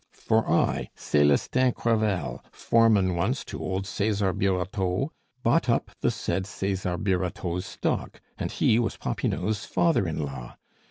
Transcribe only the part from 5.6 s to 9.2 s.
up the said Cesar Birotteau's stock; and he was